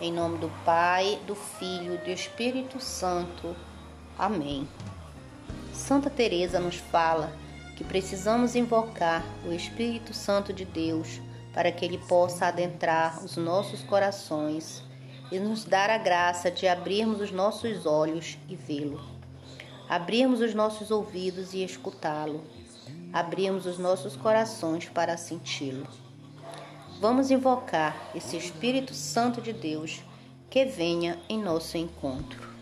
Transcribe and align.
Em 0.00 0.12
nome 0.12 0.38
do 0.38 0.48
Pai, 0.64 1.18
do 1.26 1.34
Filho 1.34 1.94
e 1.94 1.98
do 1.98 2.10
Espírito 2.10 2.78
Santo. 2.78 3.56
Amém. 4.16 4.68
Santa 5.72 6.08
Teresa 6.08 6.60
nos 6.60 6.76
fala 6.76 7.32
que 7.76 7.82
precisamos 7.82 8.54
invocar 8.54 9.24
o 9.44 9.52
Espírito 9.52 10.14
Santo 10.14 10.52
de 10.52 10.64
Deus 10.64 11.20
para 11.52 11.72
que 11.72 11.84
ele 11.84 11.98
possa 11.98 12.46
adentrar 12.46 13.24
os 13.24 13.36
nossos 13.36 13.82
corações 13.82 14.84
e 15.32 15.40
nos 15.40 15.64
dar 15.64 15.90
a 15.90 15.98
graça 15.98 16.48
de 16.48 16.68
abrirmos 16.68 17.20
os 17.20 17.32
nossos 17.32 17.84
olhos 17.84 18.38
e 18.48 18.54
vê-lo, 18.54 19.02
abrirmos 19.88 20.40
os 20.40 20.54
nossos 20.54 20.92
ouvidos 20.92 21.54
e 21.54 21.64
escutá-lo, 21.64 22.44
abrirmos 23.12 23.66
os 23.66 23.78
nossos 23.78 24.14
corações 24.14 24.88
para 24.88 25.16
senti-lo. 25.16 26.07
Vamos 27.00 27.30
invocar 27.30 28.10
esse 28.12 28.36
Espírito 28.36 28.92
Santo 28.92 29.40
de 29.40 29.52
Deus 29.52 30.02
que 30.50 30.64
venha 30.64 31.16
em 31.28 31.40
nosso 31.40 31.78
encontro. 31.78 32.57